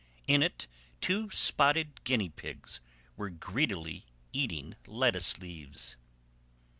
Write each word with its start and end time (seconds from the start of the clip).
In 0.25 0.41
it 0.41 0.67
two 0.99 1.29
spotted 1.29 2.03
guinea 2.05 2.29
pigs 2.29 2.81
were 3.15 3.29
greedily 3.29 4.07
eating 4.33 4.75
lettuce 4.87 5.39
leaves. 5.39 5.95